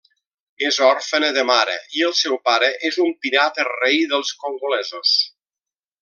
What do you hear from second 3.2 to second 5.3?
pirata rei dels congolesos.